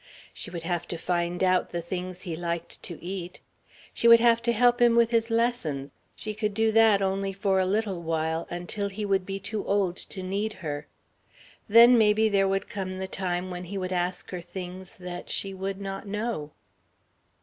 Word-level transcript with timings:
She 0.33 0.49
would 0.49 0.63
have 0.63 0.87
to 0.87 0.97
find 0.97 1.43
out 1.43 1.69
the 1.69 1.79
things 1.83 2.21
he 2.23 2.35
liked 2.35 2.81
to 2.81 2.99
eat. 3.03 3.39
She 3.93 4.07
would 4.07 4.19
have 4.19 4.41
to 4.41 4.51
help 4.51 4.81
him 4.81 4.95
with 4.95 5.11
his 5.11 5.29
lessons 5.29 5.91
she 6.15 6.33
could 6.33 6.55
do 6.55 6.71
that 6.71 7.01
for 7.01 7.03
only 7.03 7.37
a 7.45 7.65
little 7.67 8.01
while, 8.01 8.47
until 8.49 8.89
he 8.89 9.05
would 9.05 9.27
be 9.27 9.37
too 9.39 9.63
old 9.63 9.97
to 9.97 10.23
need 10.23 10.53
her. 10.53 10.87
Then 11.69 11.99
maybe 11.99 12.29
there 12.29 12.47
would 12.47 12.67
come 12.67 12.97
the 12.97 13.07
time 13.07 13.51
when 13.51 13.65
he 13.65 13.77
would 13.77 13.93
ask 13.93 14.31
her 14.31 14.41
things 14.41 14.95
that 14.95 15.29
she 15.29 15.53
would 15.53 15.79
not 15.79 16.07
know.... 16.07 16.49